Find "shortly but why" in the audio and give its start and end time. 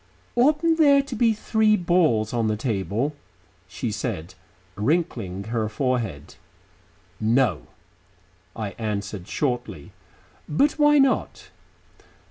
9.27-10.97